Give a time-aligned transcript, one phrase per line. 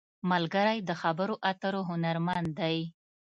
[0.31, 2.77] ملګری د خبرو اترو هنرمند دی